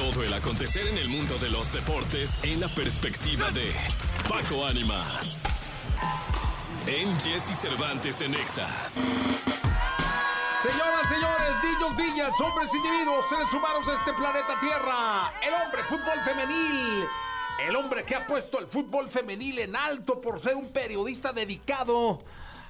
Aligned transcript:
Todo 0.00 0.24
el 0.24 0.32
acontecer 0.32 0.86
en 0.86 0.96
el 0.96 1.10
mundo 1.10 1.36
de 1.36 1.50
los 1.50 1.74
deportes 1.74 2.38
en 2.42 2.58
la 2.58 2.74
perspectiva 2.74 3.50
de 3.50 3.70
Paco 4.26 4.64
Ánimas. 4.64 5.38
En 6.86 7.20
Jesse 7.20 7.54
Cervantes 7.54 8.22
en 8.22 8.32
Exa. 8.32 8.66
Señoras, 10.62 11.06
señores, 11.06 11.50
niños, 11.62 11.96
niñas, 11.98 12.40
hombres, 12.40 12.74
individuos, 12.74 13.28
seres 13.28 13.52
humanos 13.52 13.86
de 13.86 13.94
este 13.94 14.14
planeta 14.14 14.58
Tierra, 14.58 15.34
el 15.46 15.52
hombre, 15.52 15.82
fútbol 15.82 16.18
femenil, 16.24 17.04
el 17.68 17.76
hombre 17.76 18.02
que 18.02 18.14
ha 18.14 18.26
puesto 18.26 18.58
el 18.58 18.68
fútbol 18.68 19.06
femenil 19.06 19.58
en 19.58 19.76
alto 19.76 20.18
por 20.18 20.40
ser 20.40 20.56
un 20.56 20.72
periodista 20.72 21.34
dedicado 21.34 22.20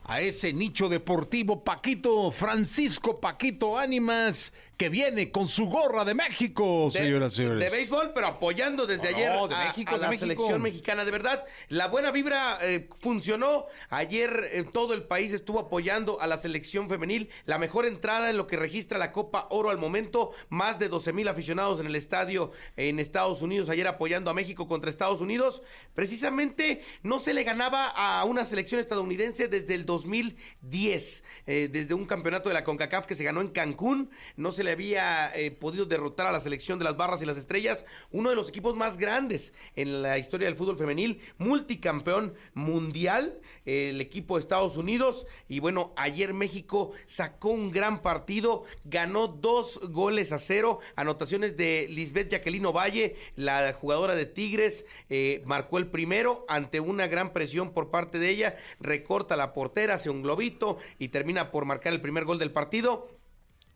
a 0.04 0.20
ese 0.20 0.52
nicho 0.52 0.88
deportivo, 0.88 1.62
Paquito, 1.64 2.30
Francisco 2.32 3.20
Paquito 3.20 3.78
Ánimas, 3.78 4.52
que 4.76 4.88
viene 4.88 5.30
con 5.30 5.46
su 5.46 5.66
gorra 5.66 6.06
de 6.06 6.14
México, 6.14 6.88
de, 6.90 7.00
señoras 7.00 7.34
y 7.34 7.36
señores. 7.36 7.62
De 7.62 7.68
béisbol, 7.68 8.12
pero 8.14 8.28
apoyando 8.28 8.86
desde 8.86 9.10
No, 9.10 9.16
ayer 9.18 9.32
no, 9.32 9.46
de 9.46 9.54
a, 9.54 9.64
México, 9.66 9.90
a 9.90 9.94
de 9.96 10.00
la 10.00 10.08
México. 10.08 10.26
selección 10.26 10.62
mexicana. 10.62 11.04
De 11.04 11.10
verdad, 11.10 11.44
la 11.68 11.88
buena 11.88 12.10
vibra 12.10 12.58
eh, 12.62 12.88
funcionó. 13.00 13.66
Ayer 13.90 14.48
eh, 14.52 14.64
todo 14.64 14.94
el 14.94 15.02
país 15.02 15.34
estuvo 15.34 15.58
apoyando 15.58 16.18
a 16.22 16.26
la 16.26 16.38
selección 16.38 16.88
femenil. 16.88 17.28
La 17.44 17.58
mejor 17.58 17.84
entrada 17.84 18.30
en 18.30 18.38
lo 18.38 18.46
que 18.46 18.56
registra 18.56 18.96
la 18.96 19.12
Copa 19.12 19.48
Oro 19.50 19.68
al 19.68 19.76
momento. 19.76 20.32
Más 20.48 20.78
de 20.78 20.88
12 20.88 21.12
mil 21.12 21.28
aficionados 21.28 21.78
en 21.78 21.84
el 21.84 21.94
estadio 21.94 22.50
en 22.78 23.00
Estados 23.00 23.42
Unidos. 23.42 23.68
Ayer 23.68 23.86
apoyando 23.86 24.30
a 24.30 24.34
México 24.34 24.66
contra 24.66 24.88
Estados 24.88 25.20
Unidos. 25.20 25.62
Precisamente 25.94 26.82
no 27.02 27.18
se 27.20 27.34
le 27.34 27.44
ganaba 27.44 27.86
a 27.88 28.24
una 28.24 28.46
selección 28.46 28.80
estadounidense 28.80 29.46
desde 29.46 29.74
el 29.74 29.84
2010. 30.02 31.24
eh, 31.46 31.68
desde 31.70 31.94
un 31.94 32.06
campeonato 32.06 32.48
de 32.48 32.54
la 32.54 32.64
CONCACAF 32.64 33.06
que 33.06 33.14
se 33.14 33.24
ganó 33.24 33.40
en 33.40 33.48
Cancún. 33.48 34.10
No 34.36 34.52
se 34.52 34.64
le 34.64 34.72
había 34.72 35.30
eh, 35.34 35.50
podido 35.50 35.84
derrotar 35.84 36.26
a 36.26 36.32
la 36.32 36.40
selección 36.40 36.78
de 36.78 36.84
las 36.84 36.96
barras 36.96 37.22
y 37.22 37.26
las 37.26 37.36
estrellas. 37.36 37.84
Uno 38.10 38.30
de 38.30 38.36
los 38.36 38.48
equipos 38.48 38.76
más 38.76 38.96
grandes 38.98 39.52
en 39.76 40.02
la 40.02 40.18
historia 40.18 40.48
del 40.48 40.56
fútbol 40.56 40.78
femenil. 40.78 41.20
Multicampeón 41.38 42.34
mundial. 42.54 43.40
el 43.66 44.00
equipo 44.00 44.36
de 44.36 44.40
Estados 44.40 44.76
Unidos. 44.76 45.26
Y 45.48 45.60
bueno, 45.60 45.92
ayer 45.96 46.32
México 46.34 46.92
sacó 47.06 47.50
un 47.50 47.70
gran 47.70 48.02
partido. 48.02 48.64
Ganó 48.84 49.28
dos 49.28 49.80
goles 49.90 50.32
a 50.32 50.38
cero. 50.38 50.80
Anotaciones 50.96 51.56
de 51.56 51.86
Lisbeth 51.90 52.30
Jacqueline 52.30 52.70
Valle, 52.72 53.16
la 53.36 53.72
jugadora 53.72 54.14
de 54.14 54.26
Tigres. 54.26 54.84
eh, 55.08 55.42
marcó 55.46 55.78
el 55.78 55.88
primero 55.88 56.44
ante 56.48 56.80
una 56.80 57.06
gran 57.06 57.32
presión 57.32 57.72
por 57.72 57.90
parte 57.90 58.18
de 58.18 58.30
ella. 58.30 58.56
Recorta 58.80 59.36
la 59.36 59.52
hace 59.88 60.10
un 60.10 60.22
globito 60.22 60.76
y 60.98 61.08
termina 61.08 61.50
por 61.50 61.64
marcar 61.64 61.94
el 61.94 62.00
primer 62.02 62.24
gol 62.24 62.38
del 62.38 62.52
partido. 62.52 63.19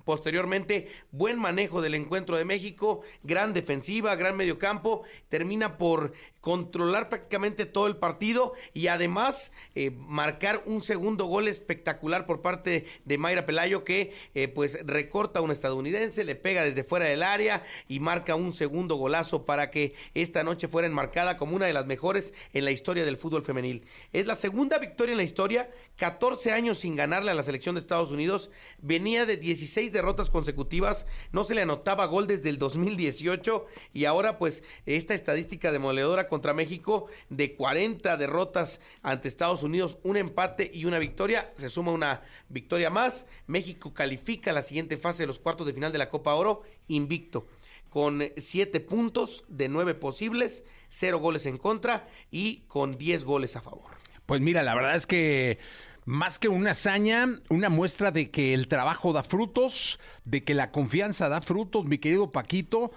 Posteriormente, 0.04 0.88
buen 1.12 1.38
manejo 1.38 1.80
del 1.80 1.94
encuentro 1.94 2.36
de 2.36 2.44
México, 2.44 3.02
gran 3.22 3.54
defensiva, 3.54 4.14
gran 4.16 4.36
mediocampo, 4.36 5.02
termina 5.28 5.78
por 5.78 6.12
controlar 6.44 7.08
prácticamente 7.08 7.64
todo 7.64 7.86
el 7.86 7.96
partido 7.96 8.52
y 8.74 8.88
además 8.88 9.50
eh, 9.74 9.90
marcar 9.96 10.62
un 10.66 10.82
segundo 10.82 11.24
gol 11.24 11.48
espectacular 11.48 12.26
por 12.26 12.42
parte 12.42 12.84
de 13.06 13.16
Mayra 13.16 13.46
Pelayo 13.46 13.82
que 13.82 14.12
eh, 14.34 14.48
pues 14.48 14.76
recorta 14.84 15.38
a 15.38 15.42
un 15.42 15.50
estadounidense, 15.50 16.22
le 16.22 16.34
pega 16.34 16.62
desde 16.62 16.84
fuera 16.84 17.06
del 17.06 17.22
área 17.22 17.64
y 17.88 17.98
marca 17.98 18.34
un 18.34 18.52
segundo 18.52 18.96
golazo 18.96 19.46
para 19.46 19.70
que 19.70 19.94
esta 20.12 20.44
noche 20.44 20.68
fuera 20.68 20.86
enmarcada 20.86 21.38
como 21.38 21.56
una 21.56 21.64
de 21.64 21.72
las 21.72 21.86
mejores 21.86 22.34
en 22.52 22.66
la 22.66 22.72
historia 22.72 23.06
del 23.06 23.16
fútbol 23.16 23.42
femenil. 23.42 23.86
Es 24.12 24.26
la 24.26 24.34
segunda 24.34 24.76
victoria 24.76 25.12
en 25.12 25.18
la 25.18 25.24
historia, 25.24 25.70
14 25.96 26.52
años 26.52 26.76
sin 26.76 26.94
ganarle 26.94 27.30
a 27.30 27.34
la 27.34 27.42
selección 27.42 27.74
de 27.74 27.80
Estados 27.80 28.10
Unidos, 28.10 28.50
venía 28.82 29.24
de 29.24 29.38
16 29.38 29.93
derrotas 29.94 30.28
consecutivas, 30.28 31.06
no 31.32 31.44
se 31.44 31.54
le 31.54 31.62
anotaba 31.62 32.04
gol 32.04 32.26
desde 32.26 32.50
el 32.50 32.58
2018 32.58 33.64
y 33.94 34.04
ahora 34.04 34.36
pues 34.36 34.62
esta 34.84 35.14
estadística 35.14 35.72
demoledora 35.72 36.28
contra 36.28 36.52
México 36.52 37.06
de 37.30 37.54
40 37.54 38.18
derrotas 38.18 38.80
ante 39.02 39.28
Estados 39.28 39.62
Unidos, 39.62 39.96
un 40.02 40.18
empate 40.18 40.70
y 40.74 40.84
una 40.84 40.98
victoria, 40.98 41.52
se 41.56 41.70
suma 41.70 41.92
una 41.92 42.22
victoria 42.50 42.90
más, 42.90 43.24
México 43.46 43.94
califica 43.94 44.52
la 44.52 44.60
siguiente 44.60 44.98
fase 44.98 45.22
de 45.22 45.28
los 45.28 45.38
cuartos 45.38 45.66
de 45.66 45.72
final 45.72 45.92
de 45.92 45.98
la 45.98 46.10
Copa 46.10 46.34
Oro 46.34 46.62
invicto 46.88 47.46
con 47.88 48.24
7 48.36 48.80
puntos 48.80 49.44
de 49.46 49.68
9 49.68 49.94
posibles, 49.94 50.64
0 50.88 51.20
goles 51.20 51.46
en 51.46 51.58
contra 51.58 52.08
y 52.30 52.64
con 52.66 52.98
10 52.98 53.24
goles 53.24 53.54
a 53.54 53.60
favor. 53.60 53.92
Pues 54.26 54.40
mira, 54.40 54.62
la 54.62 54.74
verdad 54.74 54.96
es 54.96 55.06
que 55.06 55.58
más 56.04 56.38
que 56.38 56.48
una 56.48 56.72
hazaña, 56.72 57.40
una 57.48 57.68
muestra 57.68 58.10
de 58.10 58.30
que 58.30 58.54
el 58.54 58.68
trabajo 58.68 59.12
da 59.12 59.22
frutos, 59.22 59.98
de 60.24 60.44
que 60.44 60.54
la 60.54 60.70
confianza 60.70 61.28
da 61.28 61.40
frutos, 61.40 61.86
mi 61.86 61.98
querido 61.98 62.30
Paquito. 62.30 62.92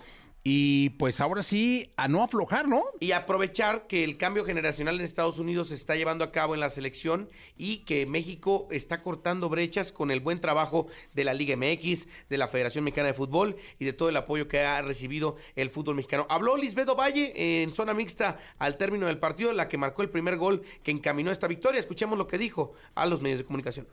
Y 0.49 0.91
pues 0.91 1.19
ahora 1.19 1.43
sí, 1.43 1.91
a 1.97 2.07
no 2.07 2.23
aflojar, 2.23 2.69
¿no? 2.69 2.85
y 3.01 3.11
aprovechar 3.11 3.85
que 3.85 4.05
el 4.05 4.15
cambio 4.15 4.45
generacional 4.45 4.95
en 4.95 5.01
Estados 5.01 5.39
Unidos 5.39 5.67
se 5.67 5.75
está 5.75 5.97
llevando 5.97 6.23
a 6.23 6.31
cabo 6.31 6.53
en 6.53 6.61
la 6.61 6.69
selección 6.69 7.27
y 7.57 7.79
que 7.79 8.05
México 8.05 8.65
está 8.71 9.01
cortando 9.01 9.49
brechas 9.49 9.91
con 9.91 10.09
el 10.09 10.21
buen 10.21 10.39
trabajo 10.39 10.87
de 11.13 11.25
la 11.25 11.33
Liga 11.33 11.57
MX, 11.57 12.07
de 12.29 12.37
la 12.37 12.47
Federación 12.47 12.85
Mexicana 12.85 13.09
de 13.09 13.13
Fútbol 13.13 13.57
y 13.77 13.83
de 13.83 13.91
todo 13.91 14.07
el 14.07 14.15
apoyo 14.15 14.47
que 14.47 14.61
ha 14.61 14.81
recibido 14.81 15.35
el 15.57 15.69
fútbol 15.69 15.95
mexicano. 15.95 16.25
Habló 16.29 16.55
Lisbedo 16.55 16.95
Valle 16.95 17.33
en 17.61 17.73
zona 17.73 17.93
mixta 17.93 18.39
al 18.57 18.77
término 18.77 19.07
del 19.07 19.19
partido, 19.19 19.51
la 19.51 19.67
que 19.67 19.77
marcó 19.77 20.01
el 20.01 20.09
primer 20.09 20.37
gol 20.37 20.61
que 20.81 20.91
encaminó 20.91 21.29
esta 21.29 21.47
victoria. 21.47 21.81
Escuchemos 21.81 22.17
lo 22.17 22.27
que 22.27 22.37
dijo 22.37 22.71
a 22.95 23.05
los 23.05 23.21
medios 23.21 23.39
de 23.39 23.43
comunicación. 23.43 23.85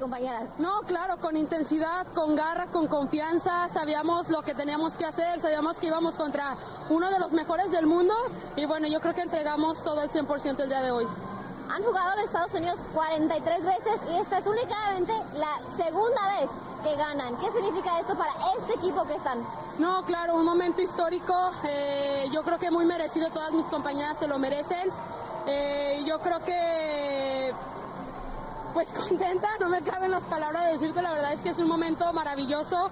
Compañeras. 0.00 0.50
No, 0.58 0.80
claro, 0.82 1.18
con 1.18 1.36
intensidad, 1.36 2.06
con 2.14 2.34
garra, 2.34 2.66
con 2.66 2.88
confianza, 2.88 3.68
sabíamos 3.68 4.28
lo 4.28 4.42
que 4.42 4.54
teníamos 4.54 4.96
que 4.96 5.04
hacer, 5.04 5.38
sabíamos 5.38 5.78
que 5.78 5.86
íbamos 5.86 6.16
contra 6.16 6.56
uno 6.88 7.10
de 7.10 7.18
los 7.18 7.32
mejores 7.32 7.70
del 7.70 7.86
mundo 7.86 8.14
y 8.56 8.64
bueno, 8.64 8.88
yo 8.88 9.00
creo 9.00 9.14
que 9.14 9.20
entregamos 9.20 9.84
todo 9.84 10.02
el 10.02 10.10
100% 10.10 10.60
el 10.60 10.68
día 10.68 10.82
de 10.82 10.90
hoy. 10.90 11.06
Han 11.72 11.84
jugado 11.84 12.14
en 12.14 12.24
Estados 12.24 12.52
Unidos 12.54 12.80
43 12.94 13.64
veces 13.64 14.00
y 14.10 14.16
esta 14.16 14.38
es 14.38 14.46
únicamente 14.46 15.12
la 15.34 15.60
segunda 15.76 16.40
vez 16.40 16.50
que 16.82 16.96
ganan. 16.96 17.36
¿Qué 17.36 17.52
significa 17.52 18.00
esto 18.00 18.18
para 18.18 18.32
este 18.58 18.74
equipo 18.74 19.04
que 19.04 19.14
están? 19.14 19.38
No, 19.78 20.02
claro, 20.04 20.34
un 20.34 20.44
momento 20.44 20.82
histórico, 20.82 21.34
eh, 21.64 22.28
yo 22.32 22.42
creo 22.42 22.58
que 22.58 22.70
muy 22.70 22.86
merecido, 22.86 23.30
todas 23.30 23.52
mis 23.52 23.66
compañeras 23.66 24.18
se 24.18 24.26
lo 24.26 24.38
merecen. 24.38 24.90
Eh, 25.46 26.02
yo 26.06 26.18
creo 26.20 26.40
que 26.40 26.99
pues 28.72 28.92
contenta, 29.08 29.48
no 29.60 29.68
me 29.68 29.82
caben 29.82 30.10
las 30.10 30.24
palabras 30.24 30.66
de 30.66 30.72
decirte, 30.72 31.02
la 31.02 31.12
verdad 31.12 31.32
es 31.32 31.42
que 31.42 31.50
es 31.50 31.58
un 31.58 31.68
momento 31.68 32.12
maravilloso 32.12 32.90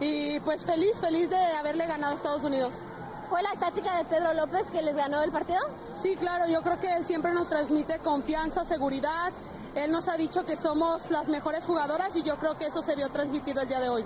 y 0.00 0.40
pues 0.40 0.64
feliz, 0.64 1.00
feliz 1.00 1.30
de 1.30 1.36
haberle 1.36 1.86
ganado 1.86 2.12
a 2.12 2.16
Estados 2.16 2.44
Unidos. 2.44 2.84
¿Fue 3.28 3.42
la 3.42 3.52
táctica 3.52 3.96
de 3.96 4.04
Pedro 4.04 4.34
López 4.34 4.66
que 4.70 4.82
les 4.82 4.94
ganó 4.94 5.22
el 5.22 5.32
partido? 5.32 5.60
Sí, 5.96 6.16
claro, 6.16 6.46
yo 6.48 6.60
creo 6.62 6.78
que 6.78 6.94
él 6.96 7.04
siempre 7.06 7.32
nos 7.32 7.48
transmite 7.48 7.98
confianza, 8.00 8.64
seguridad. 8.64 9.32
Él 9.74 9.90
nos 9.90 10.08
ha 10.08 10.18
dicho 10.18 10.44
que 10.44 10.56
somos 10.56 11.10
las 11.10 11.28
mejores 11.28 11.64
jugadoras 11.64 12.14
y 12.16 12.22
yo 12.22 12.36
creo 12.36 12.58
que 12.58 12.66
eso 12.66 12.82
se 12.82 12.94
vio 12.94 13.08
transmitido 13.08 13.62
el 13.62 13.68
día 13.68 13.80
de 13.80 13.88
hoy. 13.88 14.04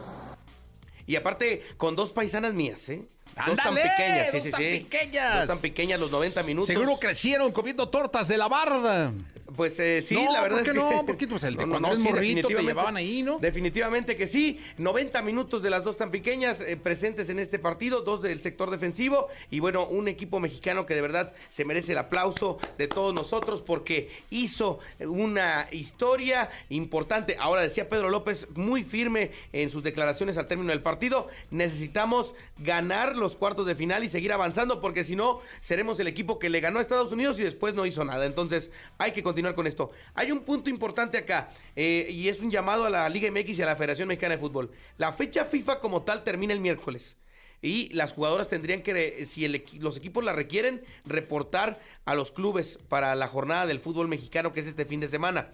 Y 1.06 1.16
aparte, 1.16 1.64
con 1.76 1.96
dos 1.96 2.10
paisanas 2.10 2.54
mías, 2.54 2.88
¿eh? 2.88 3.04
dos 3.46 3.56
tan 3.56 3.74
pequeñas, 3.74 4.28
sí, 4.30 4.36
Dos 4.36 4.42
sí, 4.44 4.50
tan 4.50 4.60
sí. 4.60 4.86
pequeñas. 4.88 5.38
Dos 5.38 5.46
tan 5.48 5.58
pequeñas, 5.58 6.00
los 6.00 6.10
90 6.10 6.42
minutos. 6.44 6.66
Seguro 6.68 6.96
crecieron 6.96 7.50
comiendo 7.52 7.88
tortas 7.88 8.28
de 8.28 8.38
la 8.38 8.48
barda. 8.48 9.12
Pues 9.54 9.78
eh, 9.78 10.02
sí, 10.02 10.14
No, 10.14 10.32
la 10.32 10.40
verdad 10.40 10.56
¿por 10.56 10.64
qué 10.64 10.70
es 10.70 10.74
que... 10.74 10.96
no? 10.96 11.06
Porque, 11.06 11.28
pues, 11.28 11.44
el 11.44 11.56
de 11.56 11.66
cuando 11.66 11.88
eres 11.88 12.00
morrito 12.00 12.16
te 12.16 12.20
definitivamente. 12.24 12.62
llevaban 12.66 12.96
ahí, 12.96 13.22
¿no? 13.22 13.38
Definitivamente 13.38 14.16
que 14.16 14.26
sí. 14.26 14.60
90 14.78 15.22
minutos 15.22 15.62
de 15.62 15.70
las 15.70 15.84
dos 15.84 15.96
tan 15.96 16.10
pequeñas 16.10 16.60
eh, 16.60 16.76
presentes 16.76 17.28
en 17.28 17.38
este 17.38 17.58
partido, 17.58 18.00
dos 18.00 18.22
del 18.22 18.40
sector 18.42 18.70
defensivo 18.70 19.28
y 19.50 19.60
bueno, 19.60 19.86
un 19.86 20.08
equipo 20.08 20.40
mexicano 20.40 20.84
que 20.84 20.94
de 20.94 21.00
verdad 21.00 21.32
se 21.48 21.64
merece 21.64 21.92
el 21.92 21.98
aplauso 21.98 22.58
de 22.76 22.88
todos 22.88 23.14
nosotros 23.14 23.62
porque 23.62 24.10
hizo 24.30 24.80
una 25.00 25.68
historia 25.70 26.50
importante. 26.68 27.36
Ahora 27.38 27.62
decía 27.62 27.88
Pedro 27.88 28.10
López 28.10 28.48
muy 28.54 28.82
firme 28.82 29.30
en 29.52 29.70
sus 29.70 29.82
declaraciones 29.82 30.36
al 30.38 30.48
término 30.48 30.70
del 30.70 30.82
partido, 30.82 31.28
necesitamos 31.50 32.34
ganar 32.58 33.16
los 33.16 33.36
cuartos 33.36 33.66
de 33.66 33.74
final 33.74 34.02
y 34.02 34.08
seguir 34.08 34.32
avanzando 34.32 34.80
porque 34.80 35.04
si 35.04 35.14
no 35.14 35.40
seremos 35.60 36.00
el 36.00 36.08
equipo 36.08 36.38
que 36.38 36.48
le 36.48 36.60
ganó 36.60 36.78
a 36.78 36.82
Estados 36.82 37.12
Unidos 37.12 37.38
y 37.38 37.44
después 37.44 37.74
no 37.74 37.86
hizo 37.86 38.04
nada. 38.04 38.26
Entonces 38.26 38.70
hay 38.98 39.12
que 39.12 39.22
continuar 39.22 39.35
con 39.54 39.66
esto. 39.66 39.90
Hay 40.14 40.32
un 40.32 40.40
punto 40.40 40.70
importante 40.70 41.18
acá 41.18 41.50
eh, 41.74 42.06
y 42.10 42.28
es 42.28 42.40
un 42.40 42.50
llamado 42.50 42.86
a 42.86 42.90
la 42.90 43.08
Liga 43.08 43.30
MX 43.30 43.58
y 43.58 43.62
a 43.62 43.66
la 43.66 43.76
Federación 43.76 44.08
Mexicana 44.08 44.34
de 44.34 44.40
Fútbol. 44.40 44.70
La 44.98 45.12
fecha 45.12 45.44
FIFA 45.44 45.80
como 45.80 46.02
tal 46.02 46.24
termina 46.24 46.52
el 46.52 46.60
miércoles. 46.60 47.16
Y 47.62 47.92
las 47.94 48.12
jugadoras 48.12 48.48
tendrían 48.48 48.82
que, 48.82 49.24
si 49.24 49.44
el 49.44 49.64
los 49.78 49.96
equipos 49.96 50.22
la 50.24 50.32
requieren, 50.32 50.82
reportar 51.04 51.80
a 52.04 52.14
los 52.14 52.30
clubes 52.30 52.78
para 52.88 53.14
la 53.14 53.28
jornada 53.28 53.66
del 53.66 53.80
fútbol 53.80 54.08
mexicano 54.08 54.52
que 54.52 54.60
es 54.60 54.66
este 54.66 54.84
fin 54.84 55.00
de 55.00 55.08
semana. 55.08 55.52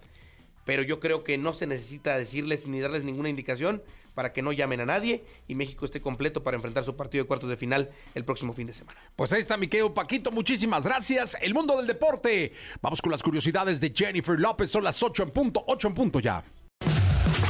Pero 0.65 0.83
yo 0.83 1.01
creo 1.01 1.25
que 1.25 1.39
no 1.39 1.53
se 1.53 1.67
necesita 1.67 2.17
decirles 2.17 2.67
ni 2.67 2.81
darles 2.81 3.05
ninguna 3.05 3.29
indicación 3.29 3.83
para 4.15 4.33
que 4.33 4.43
no 4.43 4.53
llamen 4.53 4.81
a 4.81 4.87
nadie 4.87 5.25
y 5.49 5.55
México 5.55 5.85
esté 5.85 6.01
completo 6.01 6.43
para 6.43 6.57
enfrentar 6.57 6.85
su 6.85 6.97
partido 6.97 7.25
de 7.25 7.29
cuartos 7.29 7.49
de 7.49 7.57
final 7.57 7.91
el 8.15 8.25
próximo 8.25 8.53
fin 8.53 8.67
de 8.67 8.73
semana. 8.73 9.01
Pues 9.17 9.33
ahí 9.33 9.41
está 9.41 9.57
mi 9.57 9.69
querido 9.69 9.95
Paquito, 9.95 10.31
muchísimas 10.31 10.85
gracias. 10.85 11.37
El 11.41 11.55
mundo 11.55 11.77
del 11.77 11.87
deporte. 11.87 12.53
Vamos 12.81 13.01
con 13.01 13.11
las 13.11 13.23
curiosidades 13.23 13.81
de 13.81 13.93
Jennifer 13.95 14.39
López, 14.39 14.71
son 14.71 14.85
las 14.85 15.03
8 15.03 15.23
en 15.25 15.31
punto, 15.31 15.65
8 15.67 15.89
en 15.89 15.95
punto 15.95 16.21
ya. 16.21 16.45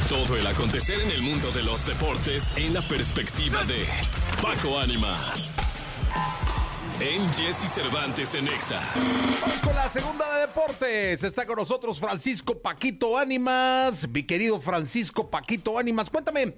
Todo 0.09 0.37
el 0.37 0.45
acontecer 0.45 0.99
en 0.99 1.11
el 1.11 1.21
mundo 1.21 1.51
de 1.51 1.63
los 1.63 1.85
deportes 1.85 2.51
en 2.55 2.73
la 2.73 2.87
perspectiva 2.87 3.63
de 3.63 3.85
Paco 4.41 4.79
Ánimas. 4.79 5.53
En 7.05 7.21
Jesse 7.33 7.67
Cervantes 7.69 8.33
en 8.33 8.47
Exa. 8.47 8.79
Vamos 9.41 9.59
con 9.59 9.75
la 9.75 9.89
segunda 9.89 10.35
de 10.35 10.47
deportes. 10.47 11.21
Está 11.21 11.45
con 11.45 11.57
nosotros 11.57 11.99
Francisco 11.99 12.57
Paquito 12.59 13.17
Ánimas. 13.17 14.07
Mi 14.07 14.23
querido 14.23 14.61
Francisco 14.61 15.29
Paquito 15.29 15.77
Ánimas, 15.77 16.09
cuéntame. 16.09 16.53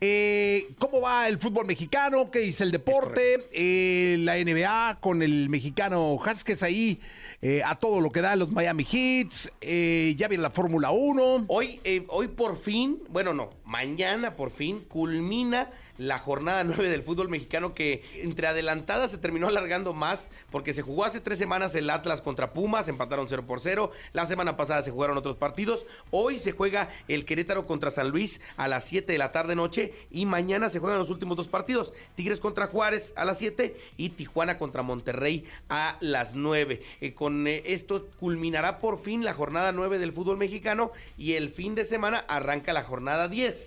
eh, 0.00 0.68
¿Cómo 0.78 1.00
va 1.00 1.26
el 1.26 1.38
fútbol 1.38 1.66
mexicano? 1.66 2.30
¿Qué 2.30 2.38
dice 2.38 2.62
el 2.62 2.70
deporte? 2.70 3.38
Eh, 3.50 4.18
la 4.20 4.36
NBA 4.36 4.98
con 5.00 5.20
el 5.20 5.48
mexicano 5.48 6.16
Haskes 6.24 6.62
ahí 6.62 7.00
eh, 7.42 7.62
a 7.64 7.74
todo 7.74 8.00
lo 8.00 8.10
que 8.10 8.20
da 8.20 8.36
los 8.36 8.52
Miami 8.52 8.84
Heats. 8.84 9.50
Eh, 9.60 10.14
ya 10.16 10.28
viene 10.28 10.42
la 10.42 10.50
Fórmula 10.50 10.92
1. 10.92 11.46
Hoy, 11.48 11.80
eh, 11.82 12.04
hoy 12.08 12.28
por 12.28 12.56
fin, 12.56 12.98
bueno, 13.08 13.34
no, 13.34 13.50
mañana 13.68 14.34
por 14.34 14.50
fin 14.50 14.80
culmina 14.80 15.70
la 15.98 16.18
jornada 16.18 16.64
9 16.68 16.88
del 16.88 17.02
fútbol 17.02 17.28
mexicano 17.28 17.74
que 17.74 18.02
entre 18.22 18.46
adelantadas 18.46 19.10
se 19.10 19.18
terminó 19.18 19.48
alargando 19.48 19.92
más 19.92 20.28
porque 20.50 20.72
se 20.72 20.82
jugó 20.82 21.04
hace 21.04 21.20
tres 21.20 21.38
semanas 21.38 21.74
el 21.74 21.90
Atlas 21.90 22.22
contra 22.22 22.52
Pumas, 22.54 22.88
empataron 22.88 23.28
0 23.28 23.44
por 23.46 23.60
0. 23.60 23.90
La 24.12 24.26
semana 24.26 24.56
pasada 24.56 24.82
se 24.82 24.90
jugaron 24.90 25.18
otros 25.18 25.36
partidos. 25.36 25.84
Hoy 26.10 26.38
se 26.38 26.52
juega 26.52 26.88
el 27.08 27.26
Querétaro 27.26 27.66
contra 27.66 27.90
San 27.90 28.08
Luis 28.08 28.40
a 28.56 28.68
las 28.68 28.84
7 28.84 29.12
de 29.12 29.18
la 29.18 29.32
tarde 29.32 29.54
noche 29.54 29.92
y 30.10 30.24
mañana 30.24 30.70
se 30.70 30.78
juegan 30.78 30.98
los 30.98 31.10
últimos 31.10 31.36
dos 31.36 31.48
partidos. 31.48 31.92
Tigres 32.14 32.40
contra 32.40 32.68
Juárez 32.68 33.12
a 33.16 33.24
las 33.24 33.38
7 33.38 33.76
y 33.96 34.10
Tijuana 34.10 34.56
contra 34.56 34.82
Monterrey 34.82 35.44
a 35.68 35.98
las 36.00 36.34
9. 36.34 36.82
Eh, 37.00 37.14
con 37.14 37.46
eh, 37.46 37.62
esto 37.66 38.08
culminará 38.18 38.78
por 38.78 38.98
fin 38.98 39.24
la 39.24 39.34
jornada 39.34 39.72
9 39.72 39.98
del 39.98 40.12
fútbol 40.12 40.38
mexicano 40.38 40.92
y 41.18 41.34
el 41.34 41.50
fin 41.50 41.74
de 41.74 41.84
semana 41.84 42.24
arranca 42.28 42.72
la 42.72 42.84
jornada 42.84 43.28
10 43.28 43.57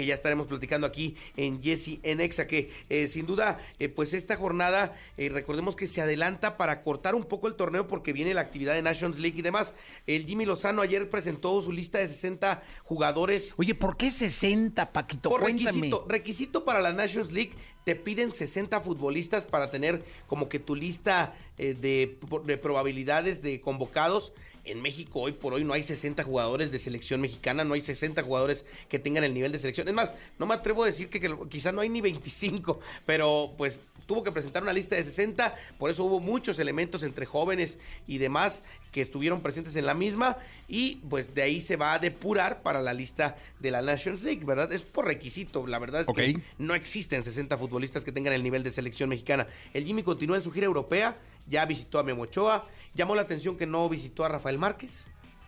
que 0.00 0.06
ya 0.06 0.14
estaremos 0.14 0.46
platicando 0.46 0.86
aquí 0.86 1.16
en 1.36 1.62
Jesse 1.62 1.98
en 2.02 2.20
Exa, 2.20 2.46
que 2.46 2.70
eh, 2.88 3.06
sin 3.06 3.26
duda, 3.26 3.58
eh, 3.78 3.88
pues 3.88 4.14
esta 4.14 4.36
jornada, 4.36 4.96
eh, 5.18 5.28
recordemos 5.28 5.76
que 5.76 5.86
se 5.86 6.00
adelanta 6.00 6.56
para 6.56 6.82
cortar 6.82 7.14
un 7.14 7.24
poco 7.24 7.48
el 7.48 7.54
torneo 7.54 7.86
porque 7.86 8.12
viene 8.14 8.32
la 8.32 8.40
actividad 8.40 8.74
de 8.74 8.82
Nations 8.82 9.18
League 9.18 9.38
y 9.38 9.42
demás. 9.42 9.74
El 10.06 10.24
Jimmy 10.24 10.46
Lozano 10.46 10.80
ayer 10.80 11.10
presentó 11.10 11.60
su 11.60 11.72
lista 11.72 11.98
de 11.98 12.08
60 12.08 12.62
jugadores. 12.84 13.52
Oye, 13.58 13.74
¿por 13.74 13.96
qué 13.96 14.10
60, 14.10 14.92
Paquito? 14.92 15.28
Por 15.28 15.42
Cuéntame. 15.42 15.70
requisito, 15.70 16.06
requisito 16.08 16.64
para 16.64 16.80
la 16.80 16.92
Nations 16.92 17.32
League 17.32 17.52
te 17.84 17.96
piden 17.96 18.32
60 18.32 18.80
futbolistas 18.80 19.44
para 19.44 19.70
tener 19.70 20.04
como 20.26 20.48
que 20.48 20.58
tu 20.58 20.74
lista 20.74 21.34
eh, 21.58 21.74
de, 21.74 22.18
de 22.44 22.56
probabilidades 22.58 23.42
de 23.42 23.60
convocados. 23.60 24.32
En 24.64 24.82
México 24.82 25.20
hoy 25.20 25.32
por 25.32 25.54
hoy 25.54 25.64
no 25.64 25.72
hay 25.72 25.82
60 25.82 26.22
jugadores 26.22 26.70
de 26.70 26.78
selección 26.78 27.20
mexicana, 27.20 27.64
no 27.64 27.74
hay 27.74 27.80
60 27.80 28.22
jugadores 28.22 28.64
que 28.88 28.98
tengan 28.98 29.24
el 29.24 29.34
nivel 29.34 29.52
de 29.52 29.58
selección. 29.58 29.88
Es 29.88 29.94
más, 29.94 30.14
no 30.38 30.46
me 30.46 30.54
atrevo 30.54 30.84
a 30.84 30.86
decir 30.86 31.08
que, 31.08 31.20
que 31.20 31.34
quizá 31.48 31.72
no 31.72 31.80
hay 31.80 31.88
ni 31.88 32.00
25, 32.00 32.80
pero 33.06 33.52
pues 33.56 33.80
tuvo 34.06 34.24
que 34.24 34.32
presentar 34.32 34.64
una 34.64 34.72
lista 34.72 34.96
de 34.96 35.04
60, 35.04 35.54
por 35.78 35.88
eso 35.88 36.02
hubo 36.02 36.18
muchos 36.18 36.58
elementos 36.58 37.04
entre 37.04 37.26
jóvenes 37.26 37.78
y 38.08 38.18
demás 38.18 38.62
que 38.90 39.00
estuvieron 39.00 39.40
presentes 39.40 39.76
en 39.76 39.86
la 39.86 39.94
misma 39.94 40.36
y 40.66 40.96
pues 41.08 41.32
de 41.34 41.42
ahí 41.42 41.60
se 41.60 41.76
va 41.76 41.94
a 41.94 41.98
depurar 42.00 42.62
para 42.62 42.80
la 42.82 42.92
lista 42.92 43.36
de 43.60 43.70
la 43.70 43.82
Nations 43.82 44.22
League, 44.22 44.44
¿verdad? 44.44 44.72
Es 44.72 44.82
por 44.82 45.06
requisito, 45.06 45.66
la 45.66 45.78
verdad 45.78 46.00
es 46.00 46.06
que 46.08 46.40
no 46.58 46.74
existen 46.74 47.22
60 47.22 47.56
futbolistas 47.56 48.02
que 48.02 48.10
tengan 48.10 48.32
el 48.32 48.42
nivel 48.42 48.62
de 48.62 48.72
selección 48.72 49.08
mexicana. 49.08 49.46
El 49.74 49.84
Jimmy 49.84 50.02
continúa 50.02 50.36
en 50.36 50.42
su 50.42 50.50
gira 50.50 50.66
europea, 50.66 51.16
ya 51.50 51.66
visitó 51.66 51.98
a 51.98 52.02
Memo 52.02 52.22
Ochoa, 52.22 52.66
llamó 52.94 53.14
la 53.14 53.22
atención 53.22 53.56
que 53.58 53.66
no 53.66 53.88
visitó 53.88 54.24
a 54.24 54.28
Rafael 54.28 54.58
Márquez, 54.58 55.06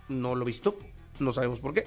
no 0.08 0.34
lo 0.34 0.44
visitó, 0.44 0.76
no 1.20 1.32
sabemos 1.32 1.60
por 1.60 1.72
qué, 1.72 1.87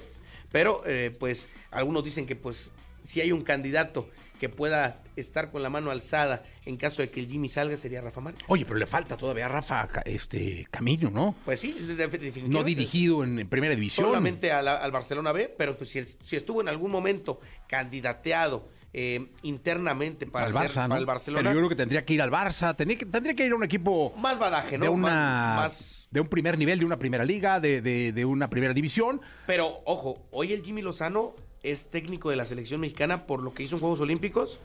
pero 0.50 0.82
eh, 0.86 1.14
pues 1.18 1.48
algunos 1.70 2.02
dicen 2.02 2.26
que 2.26 2.34
pues 2.34 2.70
si 3.06 3.20
hay 3.20 3.30
un 3.30 3.42
candidato 3.42 4.08
que 4.40 4.48
pueda 4.50 5.02
estar 5.16 5.50
con 5.50 5.62
la 5.62 5.70
mano 5.70 5.90
alzada 5.90 6.44
en 6.66 6.76
caso 6.76 7.00
de 7.00 7.08
que 7.10 7.20
el 7.20 7.28
Jimmy 7.28 7.48
salga 7.48 7.76
sería 7.78 8.00
Rafa 8.02 8.20
Márquez. 8.20 8.44
Oye, 8.48 8.66
pero 8.66 8.76
le 8.78 8.86
falta 8.86 9.16
todavía 9.16 9.46
a 9.46 9.48
Rafa 9.48 9.88
este 10.04 10.66
Camino, 10.70 11.10
¿no? 11.10 11.34
Pues 11.44 11.60
sí, 11.60 11.72
de- 11.72 11.94
de- 11.94 12.06
definitivamente. 12.08 12.48
No 12.58 12.64
dirigido 12.64 13.24
en, 13.24 13.48
primera 13.48 13.74
división. 13.74 14.06
solamente 14.06 14.48
la- 14.48 14.76
al 14.76 14.92
Barcelona 14.92 15.32
B, 15.32 15.54
pero 15.56 15.76
pues 15.76 15.88
si, 15.90 16.04
si 16.04 16.36
estuvo 16.36 16.60
en 16.60 16.68
algún 16.68 16.90
momento 16.90 17.40
candidateado 17.68 18.68
eh, 18.98 19.26
internamente 19.42 20.26
para, 20.26 20.46
al 20.46 20.52
ser- 20.54 20.62
Barça, 20.70 20.82
¿no? 20.84 20.88
para 20.88 21.00
el 21.00 21.06
Barcelona, 21.06 21.42
Pero 21.42 21.52
yo 21.52 21.58
creo 21.60 21.68
que 21.68 21.76
tendría 21.76 22.04
que 22.06 22.14
ir 22.14 22.22
al 22.22 22.30
Barça, 22.30 22.74
tendría 22.74 22.96
que, 22.96 23.04
tendría 23.04 23.34
que 23.34 23.44
ir 23.44 23.52
a 23.52 23.54
un 23.56 23.62
equipo 23.64 24.14
más 24.16 24.38
badaje, 24.38 24.78
¿no? 24.78 24.84
de 24.86 24.90
Más- 24.90 24.96
una 24.98 25.54
más- 25.56 26.08
de 26.10 26.20
un 26.20 26.28
primer 26.28 26.56
nivel, 26.56 26.78
de 26.78 26.84
una 26.86 26.96
primera 26.98 27.24
liga, 27.26 27.60
de, 27.60 27.82
de- 27.82 28.12
de 28.12 28.24
una 28.24 28.48
primera 28.48 28.72
división. 28.72 29.20
Pero 29.46 29.80
ojo, 29.84 30.22
hoy 30.30 30.54
el 30.54 30.62
Jimmy 30.62 30.80
Lozano 30.80 31.32
es 31.62 31.90
técnico 31.90 32.30
de 32.30 32.36
la 32.36 32.46
selección 32.46 32.80
mexicana 32.80 33.26
por 33.26 33.42
lo 33.42 33.52
que 33.52 33.64
hizo 33.64 33.74
en 33.76 33.80
Juegos 33.80 34.00
Olímpicos 34.00 34.60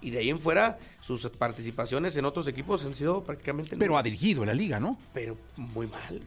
y 0.00 0.10
de 0.10 0.18
ahí 0.18 0.30
en 0.30 0.40
fuera 0.40 0.78
sus 1.00 1.28
participaciones 1.28 2.16
en 2.16 2.24
otros 2.24 2.48
equipos 2.48 2.84
han 2.84 2.94
sido 2.96 3.22
prácticamente 3.22 3.76
Pero 3.76 3.96
ha 3.96 4.02
dirigido 4.02 4.42
en 4.42 4.48
la 4.48 4.54
liga, 4.54 4.80
¿no? 4.80 4.98
pero 5.14 5.36
muy 5.56 5.86
mal. 5.86 6.20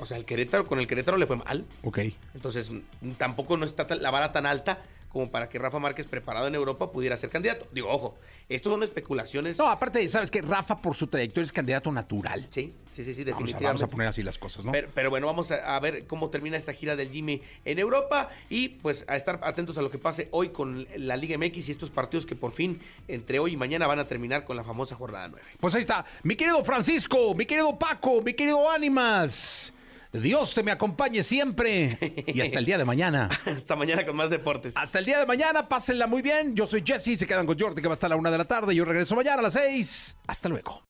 O 0.00 0.04
sea, 0.06 0.16
el 0.18 0.24
Querétaro 0.24 0.66
con 0.66 0.78
el 0.78 0.86
Querétaro 0.86 1.16
le 1.16 1.26
fue 1.26 1.36
mal. 1.36 1.64
Ok. 1.82 1.98
Entonces, 2.34 2.70
tampoco 3.16 3.56
no 3.56 3.64
está 3.64 3.86
la 3.96 4.10
vara 4.12 4.30
tan 4.30 4.46
alta 4.46 4.78
como 5.18 5.32
para 5.32 5.48
que 5.48 5.58
Rafa 5.58 5.80
Márquez, 5.80 6.06
preparado 6.06 6.46
en 6.46 6.54
Europa, 6.54 6.92
pudiera 6.92 7.16
ser 7.16 7.28
candidato. 7.28 7.66
Digo, 7.72 7.88
ojo, 7.88 8.14
estos 8.48 8.72
son 8.72 8.84
especulaciones. 8.84 9.58
No, 9.58 9.66
aparte, 9.66 10.06
sabes 10.06 10.30
que 10.30 10.40
Rafa, 10.42 10.76
por 10.76 10.94
su 10.94 11.08
trayectoria, 11.08 11.44
es 11.44 11.52
candidato 11.52 11.90
natural. 11.90 12.46
Sí, 12.50 12.72
sí, 12.94 13.02
sí, 13.02 13.14
sí, 13.14 13.24
Vamos 13.24 13.32
a, 13.32 13.36
definitivamente. 13.40 13.64
vamos 13.64 13.82
a 13.82 13.86
poner 13.88 14.06
así 14.06 14.22
las 14.22 14.38
cosas, 14.38 14.64
¿no? 14.64 14.70
Pero, 14.70 14.88
pero 14.94 15.10
bueno, 15.10 15.26
vamos 15.26 15.50
a, 15.50 15.74
a 15.74 15.80
ver 15.80 16.06
cómo 16.06 16.30
termina 16.30 16.56
esta 16.56 16.72
gira 16.72 16.94
del 16.94 17.10
Jimmy 17.10 17.42
en 17.64 17.80
Europa 17.80 18.30
y 18.48 18.68
pues 18.68 19.04
a 19.08 19.16
estar 19.16 19.40
atentos 19.42 19.76
a 19.76 19.82
lo 19.82 19.90
que 19.90 19.98
pase 19.98 20.28
hoy 20.30 20.50
con 20.50 20.86
la 20.96 21.16
Liga 21.16 21.36
MX 21.36 21.68
y 21.68 21.72
estos 21.72 21.90
partidos 21.90 22.24
que 22.24 22.36
por 22.36 22.52
fin 22.52 22.78
entre 23.08 23.40
hoy 23.40 23.54
y 23.54 23.56
mañana 23.56 23.88
van 23.88 23.98
a 23.98 24.04
terminar 24.04 24.44
con 24.44 24.56
la 24.56 24.62
famosa 24.62 24.94
jornada 24.94 25.26
9. 25.26 25.44
Pues 25.58 25.74
ahí 25.74 25.80
está. 25.80 26.04
Mi 26.22 26.36
querido 26.36 26.64
Francisco, 26.64 27.34
mi 27.34 27.44
querido 27.44 27.76
Paco, 27.76 28.22
mi 28.22 28.34
querido 28.34 28.70
Ánimas. 28.70 29.72
Dios 30.12 30.54
te 30.54 30.62
me 30.62 30.70
acompañe 30.70 31.22
siempre. 31.22 31.98
Y 32.26 32.40
hasta 32.40 32.58
el 32.58 32.64
día 32.64 32.78
de 32.78 32.84
mañana. 32.84 33.28
Hasta 33.46 33.76
mañana 33.76 34.06
con 34.06 34.16
más 34.16 34.30
deportes. 34.30 34.74
Hasta 34.76 34.98
el 34.98 35.04
día 35.04 35.18
de 35.18 35.26
mañana, 35.26 35.68
pásenla 35.68 36.06
muy 36.06 36.22
bien. 36.22 36.54
Yo 36.54 36.66
soy 36.66 36.82
Jesse, 36.84 37.18
se 37.18 37.26
quedan 37.26 37.46
con 37.46 37.58
Jordi 37.58 37.82
que 37.82 37.88
va 37.88 37.94
hasta 37.94 38.08
la 38.08 38.16
una 38.16 38.30
de 38.30 38.38
la 38.38 38.44
tarde. 38.46 38.74
Yo 38.74 38.84
regreso 38.84 39.14
mañana 39.14 39.40
a 39.40 39.42
las 39.42 39.54
seis. 39.54 40.16
Hasta 40.26 40.48
luego. 40.48 40.87